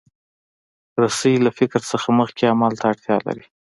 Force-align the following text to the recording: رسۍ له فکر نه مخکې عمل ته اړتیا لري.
رسۍ 1.03 1.35
له 1.45 1.51
فکر 1.59 1.79
نه 1.91 2.09
مخکې 2.19 2.51
عمل 2.53 2.73
ته 2.79 2.85
اړتیا 2.91 3.17
لري. 3.27 3.45